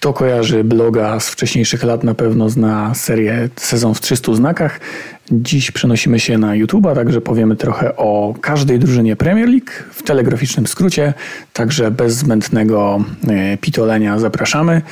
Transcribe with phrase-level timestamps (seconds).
[0.00, 4.80] Kto kojarzy bloga z wcześniejszych lat na pewno zna serię Sezon w 300 znakach.
[5.30, 10.66] Dziś przenosimy się na YouTube'a, także powiemy trochę o każdej drużynie Premier League w telegraficznym
[10.66, 11.14] skrócie,
[11.52, 14.82] także bez zbędnego e, pitolenia zapraszamy.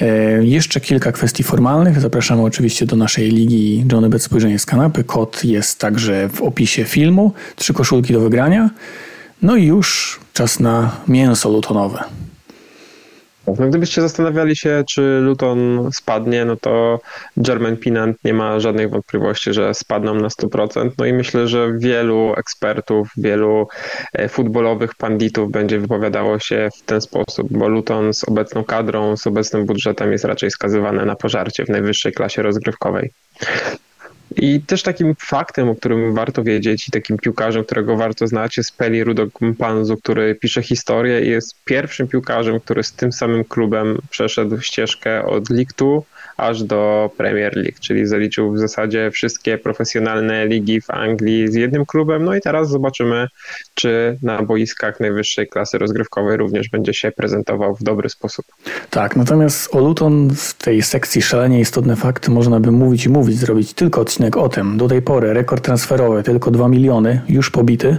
[0.00, 0.06] E,
[0.44, 2.00] jeszcze kilka kwestii formalnych.
[2.00, 5.04] Zapraszamy oczywiście do naszej ligi Johnny Bet Spojrzenie z kanapy.
[5.04, 7.32] Kod jest także w opisie filmu.
[7.56, 8.70] Trzy koszulki do wygrania.
[9.42, 12.04] No i już czas na mięso lutonowe.
[13.58, 17.00] No, gdybyście zastanawiali się, czy Luton spadnie, no to
[17.36, 20.90] German Pinant nie ma żadnych wątpliwości, że spadną na 100%.
[20.98, 23.68] No i myślę, że wielu ekspertów, wielu
[24.12, 29.26] e, futbolowych panditów będzie wypowiadało się w ten sposób, bo Luton z obecną kadrą, z
[29.26, 33.10] obecnym budżetem jest raczej skazywane na pożarcie w najwyższej klasie rozgrywkowej.
[34.36, 38.76] I też takim faktem, o którym warto wiedzieć i takim piłkarzem, którego warto znać jest
[38.76, 43.98] Peli Rudok Mpanzu, który pisze historię i jest pierwszym piłkarzem, który z tym samym klubem
[44.10, 45.62] przeszedł ścieżkę od 2
[46.38, 51.86] aż do Premier League, czyli zaliczył w zasadzie wszystkie profesjonalne ligi w Anglii z jednym
[51.86, 52.24] klubem.
[52.24, 53.26] No i teraz zobaczymy,
[53.74, 58.46] czy na boiskach najwyższej klasy rozgrywkowej również będzie się prezentował w dobry sposób.
[58.90, 63.38] Tak, natomiast o Luton w tej sekcji szalenie istotne fakty można by mówić i mówić,
[63.38, 64.76] zrobić tylko odcinek o tym.
[64.76, 67.98] Do tej pory rekord transferowy tylko 2 miliony, już pobity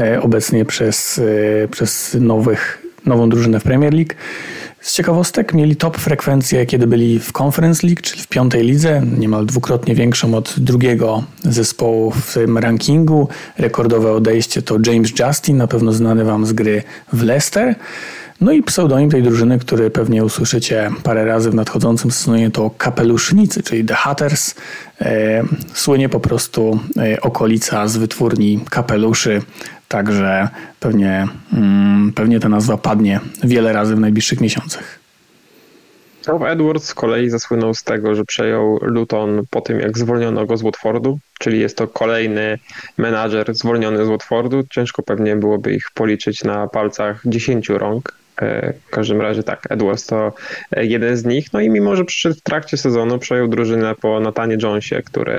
[0.00, 1.18] e, obecnie przez,
[1.64, 4.14] e, przez nowych, nową drużynę w Premier League.
[4.80, 9.46] Z ciekawostek mieli top frekwencję, kiedy byli w Conference League, czyli w piątej lidze, niemal
[9.46, 13.28] dwukrotnie większą od drugiego zespołu w tym rankingu.
[13.58, 17.74] Rekordowe odejście to James Justin, na pewno znany Wam z gry w Leicester.
[18.40, 23.62] No i pseudonim tej drużyny, który pewnie usłyszycie parę razy w nadchodzącym sezonie, to Kapelusznicy,
[23.62, 24.54] czyli The Hatters.
[25.00, 25.42] E,
[25.74, 29.42] słynie po prostu e, okolica z wytwórni kapeluszy
[29.90, 30.48] Także
[30.80, 34.98] pewnie, mm, pewnie ta nazwa padnie wiele razy w najbliższych miesiącach.
[36.26, 40.56] Rob Edwards z kolei zasłynął z tego, że przejął Luton po tym, jak zwolniono go
[40.56, 42.58] z Watfordu, czyli jest to kolejny
[42.98, 44.64] menadżer zwolniony z Watfordu.
[44.70, 48.19] Ciężko pewnie byłoby ich policzyć na palcach dziesięciu rąk.
[48.40, 50.32] E, w każdym razie tak, Edwards to
[50.76, 51.52] jeden z nich.
[51.52, 55.38] No i mimo, że przyszedł w trakcie sezonu, przejął drużynę po Natanie Jonesie, który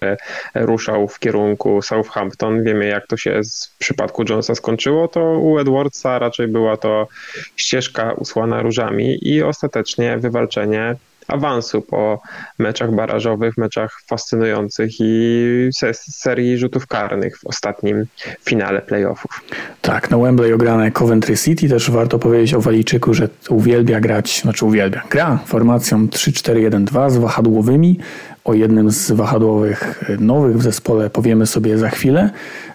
[0.56, 2.64] ruszał w kierunku Southampton.
[2.64, 3.42] Wiemy, jak to się
[3.74, 5.08] w przypadku Jonesa skończyło.
[5.08, 7.08] To u Edwardsa raczej była to
[7.56, 10.96] ścieżka usłana różami i ostatecznie wywalczenie
[11.28, 12.22] awansu po
[12.60, 18.06] meczach barażowych, meczach fascynujących i serii rzutów karnych w ostatnim
[18.46, 19.42] finale playoffów.
[19.82, 21.70] Tak, na Wembley ograne Coventry City.
[21.70, 28.00] Też warto powiedzieć o Walijczyku, że uwielbia grać, znaczy uwielbia, gra formacją 3-4-1-2 z wahadłowymi.
[28.44, 32.30] O jednym z wahadłowych nowych w zespole powiemy sobie za chwilę.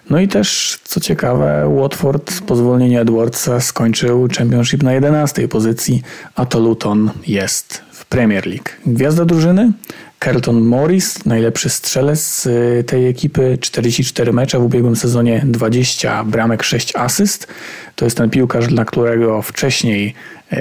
[0.09, 6.01] No i też, co ciekawe, Watford po zwolnieniu Edwardsa skończył Championship na 11 pozycji,
[6.35, 8.69] a to Luton jest Premier League.
[8.85, 9.71] Gwiazda drużyny?
[10.19, 16.95] Carlton Morris, najlepszy strzelec y, tej ekipy, 44 mecze w ubiegłym sezonie, 20 bramek, 6
[16.95, 17.47] asyst.
[17.95, 20.13] To jest ten piłkarz, dla którego wcześniej
[20.53, 20.55] y,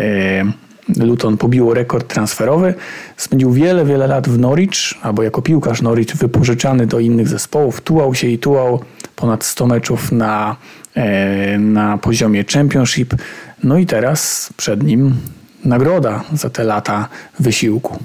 [1.05, 2.75] Luton pobiło rekord transferowy.
[3.17, 7.81] Spędził wiele, wiele lat w Norwich, albo jako piłkarz Norwich wypożyczany do innych zespołów.
[7.81, 8.81] Tułał się i tułał
[9.17, 10.57] ponad 100 meczów na,
[10.97, 13.15] y, na poziomie Championship.
[13.65, 15.15] No i teraz przed nim
[15.67, 17.09] nagroda za te lata
[17.41, 17.99] wysiłku.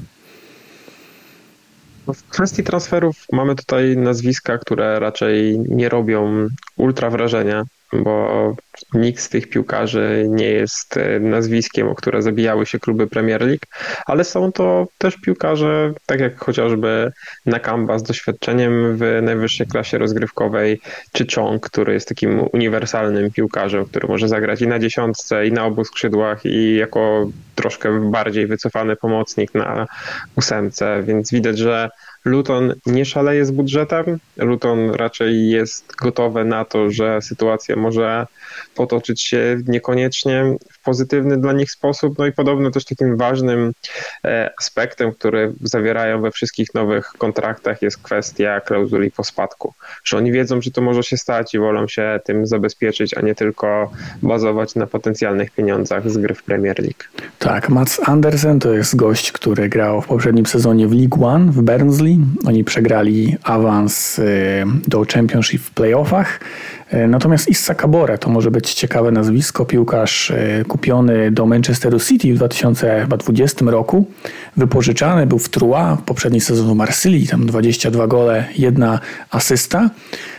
[2.08, 7.64] No, w kwestii transferów mamy tutaj nazwiska, które raczej nie robią ultra wrażenia
[7.94, 8.56] bo
[8.94, 13.66] nikt z tych piłkarzy nie jest e, nazwiskiem, o które zabijały się kluby Premier League,
[14.06, 17.12] ale są to też piłkarze, tak jak chociażby
[17.46, 24.08] Nakamba z doświadczeniem w najwyższej klasie rozgrywkowej, czy Chong, który jest takim uniwersalnym piłkarzem, który
[24.08, 27.30] może zagrać i na dziesiątce, i na obu skrzydłach, i jako
[27.62, 29.88] troszkę bardziej wycofany pomocnik na
[30.36, 31.90] ósemce, więc widać, że
[32.26, 34.20] Luton nie szaleje z budżetem.
[34.38, 38.28] Luton raczej jest gotowe na to, że sytuacja może
[38.76, 42.18] potoczyć się niekoniecznie w pozytywny dla nich sposób.
[42.18, 43.72] No i podobno też takim ważnym
[44.26, 49.74] e, aspektem, który zawierają we wszystkich nowych kontraktach jest kwestia klauzuli po spadku.
[50.04, 53.36] Że oni wiedzą, że to może się stać i wolą się tym zabezpieczyć, a nie
[53.36, 53.92] tylko
[54.24, 57.04] bazować na potencjalnych pieniądzach z gry w Premier League.
[57.40, 61.62] Tak, Mats Andersen to jest gość, który grał w poprzednim sezonie w League One w
[61.62, 62.20] Barnsley.
[62.46, 66.40] Oni przegrali awans y, do Championship w playoffach.
[66.92, 72.34] E, natomiast Issa Kabore to może być ciekawe nazwisko, piłkarz e, kupiony do Manchesteru City
[72.34, 74.06] w 2020 roku,
[74.58, 79.00] wypożyczany był w Trua w poprzedniej sezonie Marsylii, tam 22 gole, jedna
[79.30, 79.90] asysta.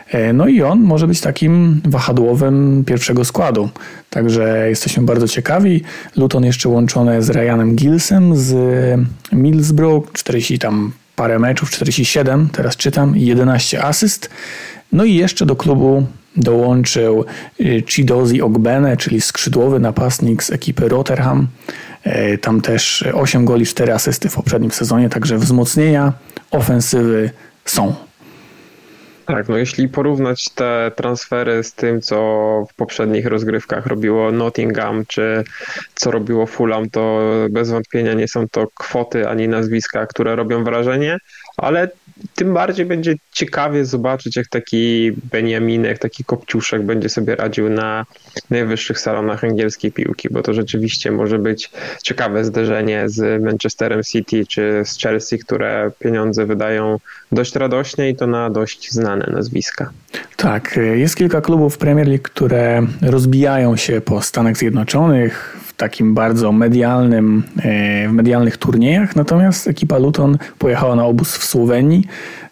[0.09, 3.69] E, no i on może być takim wahadłowym pierwszego składu.
[4.11, 5.83] Także jesteśmy bardzo ciekawi.
[6.17, 8.55] Luton jeszcze łączone z Ryanem Gillsem z
[9.33, 14.31] Middlesbrough, 40 tam parę meczów, 47, teraz czytam, 11 asyst.
[14.93, 16.07] No i jeszcze do klubu
[16.37, 17.25] dołączył
[17.61, 21.47] y, Chidozi Ogbene, czyli skrzydłowy napastnik z ekipy Rotherham.
[22.05, 26.13] E, tam też 8 goli, 4 asysty w poprzednim sezonie, także wzmocnienia
[26.51, 27.31] ofensywy
[27.65, 27.95] są.
[29.27, 32.17] Tak, no jeśli porównać te transfery z tym, co
[32.71, 35.45] w poprzednich rozgrywkach robiło Nottingham, czy
[35.95, 37.21] co robiło Fulham, to
[37.51, 41.19] bez wątpienia nie są to kwoty ani nazwiska, które robią wrażenie,
[41.63, 41.89] ale
[42.35, 48.07] tym bardziej będzie ciekawie zobaczyć, jak taki Beniaminek, taki Kopciuszek będzie sobie radził na
[48.51, 51.71] najwyższych salonach angielskiej piłki, bo to rzeczywiście może być
[52.03, 56.99] ciekawe zderzenie z Manchesterem City czy z Chelsea, które pieniądze wydają
[57.33, 59.91] dość radośnie i to na dość znane nazwiska.
[60.37, 67.43] Tak, jest kilka klubów Premier League, które rozbijają się po Stanach Zjednoczonych, takim bardzo medialnym,
[67.59, 72.07] e, w medialnych turniejach, natomiast ekipa Luton pojechała na obóz w Słowenii.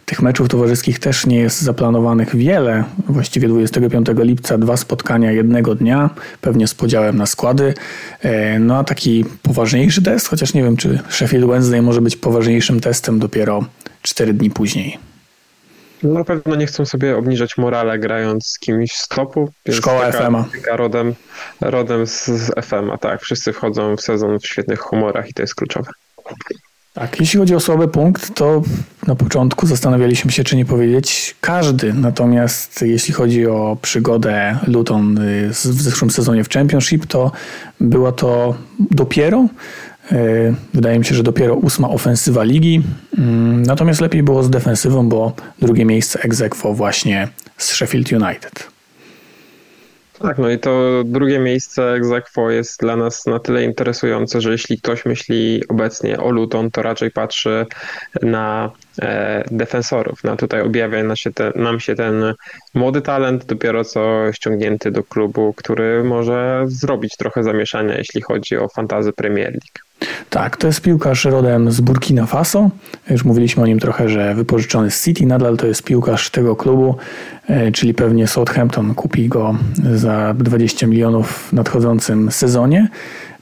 [0.04, 2.84] Tych meczów towarzyskich też nie jest zaplanowanych wiele.
[3.08, 7.74] Właściwie 25 lipca dwa spotkania jednego dnia, pewnie z podziałem na składy.
[8.22, 12.80] E, no a taki poważniejszy test, chociaż nie wiem, czy Sheffield Wednesday może być poważniejszym
[12.80, 13.64] testem dopiero
[14.02, 15.09] 4 dni później.
[16.02, 19.50] Na pewno nie chcą sobie obniżać morale grając z kimś z topu.
[19.70, 20.44] Szkoła FM-a.
[20.76, 21.14] Rodem,
[21.60, 23.22] rodem z, z FM-a, tak.
[23.22, 25.90] Wszyscy wchodzą w sezon w świetnych humorach i to jest kluczowe.
[26.92, 28.62] Tak, jeśli chodzi o słaby punkt, to
[29.06, 31.92] na początku zastanawialiśmy się, czy nie powiedzieć każdy.
[31.92, 37.32] Natomiast jeśli chodzi o przygodę Luton y, w zeszłym sezonie w Championship, to
[37.80, 39.46] była to dopiero
[40.74, 42.82] wydaje mi się, że dopiero ósma ofensywa ligi.
[43.18, 46.42] Mm, natomiast lepiej było z defensywą, bo drugie miejsce ex
[46.72, 48.70] właśnie z Sheffield United.
[50.22, 54.78] Tak, no i to drugie miejsce Exequo jest dla nas na tyle interesujące, że jeśli
[54.78, 57.66] ktoś myśli obecnie o Luton, to raczej patrzy
[58.22, 58.79] na e,
[59.50, 60.24] defensorów.
[60.24, 62.34] No tutaj objawia nam się, nam się ten
[62.74, 68.68] młody talent, dopiero co ściągnięty do klubu, który może zrobić trochę zamieszania, jeśli chodzi o
[68.68, 69.90] fantazy Premier League.
[70.30, 72.70] Tak, to jest piłkarz rodem z Burkina Faso.
[73.10, 76.96] Już mówiliśmy o nim trochę, że wypożyczony z City, nadal to jest piłkarz tego klubu,
[77.48, 79.54] e, czyli pewnie Southampton kupi go
[79.94, 82.88] za 20 milionów w nadchodzącym sezonie.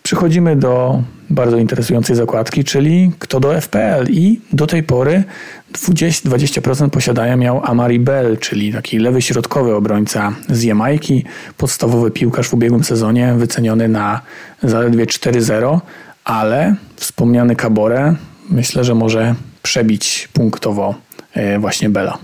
[0.08, 5.25] Przechodzimy do bardzo interesującej zakładki, czyli kto do FPL i do tej pory
[5.72, 11.25] 20%, 20% posiadania miał Amari Bell, czyli taki lewy środkowy obrońca z Jamajki,
[11.56, 14.20] podstawowy piłkarz w ubiegłym sezonie, wyceniony na
[14.62, 15.81] zaledwie 4-0
[16.25, 18.14] ale wspomniany Cabore
[18.50, 20.94] myślę, że może przebić punktowo
[21.34, 22.19] e, właśnie Bela.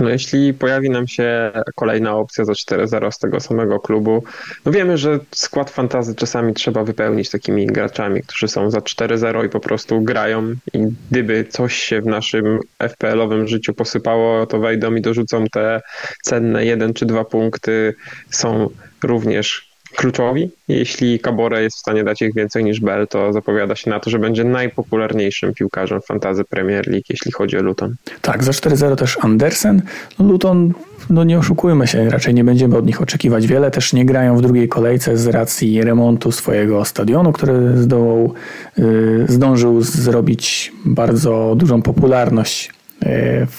[0.00, 4.24] No jeśli pojawi nam się kolejna opcja za 4-0 z tego samego klubu,
[4.64, 9.48] no wiemy, że skład fantazy czasami trzeba wypełnić takimi graczami, którzy są za 4-0 i
[9.48, 10.54] po prostu grają.
[10.72, 10.78] I
[11.10, 15.80] gdyby coś się w naszym FPL-owym życiu posypało, to wejdą i dorzucą te
[16.22, 17.94] cenne 1 czy 2 punkty,
[18.30, 18.70] są
[19.02, 20.50] również kluczowi.
[20.68, 24.10] Jeśli Cabore jest w stanie dać ich więcej niż Bell, to zapowiada się na to,
[24.10, 27.94] że będzie najpopularniejszym piłkarzem fantazy Premier League, jeśli chodzi o Luton.
[28.22, 29.82] Tak, za 4-0 też Andersen.
[30.18, 30.72] Luton,
[31.10, 33.70] no nie oszukujmy się, raczej nie będziemy od nich oczekiwać wiele.
[33.70, 38.34] Też nie grają w drugiej kolejce z racji remontu swojego stadionu, który zdołał,
[38.78, 42.70] yy, zdążył zrobić bardzo dużą popularność
[43.02, 43.08] yy,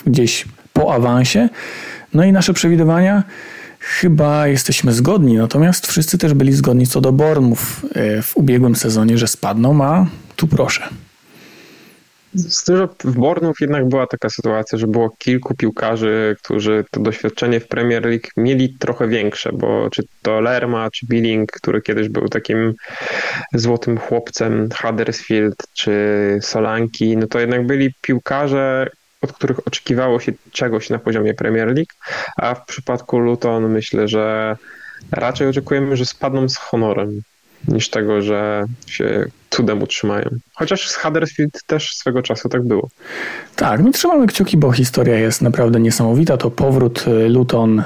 [0.07, 1.49] gdzieś po awansie.
[2.13, 3.23] No i nasze przewidywania
[3.87, 9.17] Chyba jesteśmy zgodni, natomiast wszyscy też byli zgodni co do Bormów e, w ubiegłym sezonie,
[9.17, 10.89] że spadną, a tu proszę.
[12.67, 17.67] Że w Bornów jednak była taka sytuacja, że było kilku piłkarzy, którzy to doświadczenie w
[17.67, 22.73] Premier League mieli trochę większe, bo czy to Lerma, czy Billing, który kiedyś był takim
[23.53, 25.93] złotym chłopcem, Huddersfield, czy
[26.41, 28.89] Solanki, no to jednak byli piłkarze,
[29.21, 31.93] od których oczekiwało się czegoś na poziomie Premier League,
[32.37, 34.55] a w przypadku Luton myślę, że
[35.11, 37.21] raczej oczekujemy, że spadną z honorem
[37.67, 40.29] niż tego, że się cudem utrzymają.
[40.53, 42.89] Chociaż z Huddersfield też swego czasu tak było.
[43.55, 46.37] Tak, no trzymamy kciuki, bo historia jest naprawdę niesamowita.
[46.37, 47.83] To powrót y, Luton y,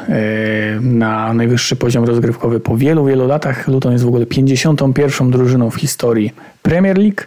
[0.81, 3.67] na najwyższy poziom rozgrywkowy po wielu, wielu latach.
[3.67, 5.31] Luton jest w ogóle 51.
[5.31, 7.21] drużyną w historii Premier League.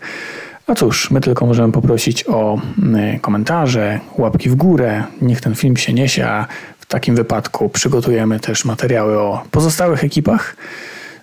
[0.69, 5.05] No cóż, my tylko możemy poprosić o mm, komentarze, łapki w górę.
[5.23, 6.47] Niech ten film się niesie, a
[6.79, 10.57] w takim wypadku przygotujemy też materiały o pozostałych ekipach.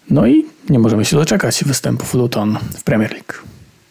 [0.10, 3.51] No i nie możemy się doczekać występów Luton w Premier League.